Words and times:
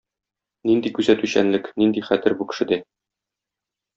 Нинди 0.69 0.91
күзәтүчәнлек, 0.99 1.69
нинди 1.83 2.03
хәтер 2.09 2.37
бу 2.41 2.47
кешедә. 2.53 2.83